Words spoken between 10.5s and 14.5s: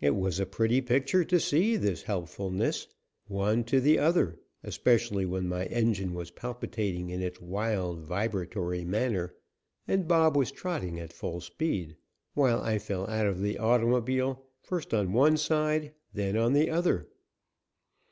trotting at full speed, while I fell out of the automobile,